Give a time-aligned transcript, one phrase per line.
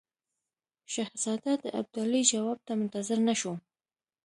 [0.93, 3.53] شهزاده د ابدالي جواب ته منتظر نه شو.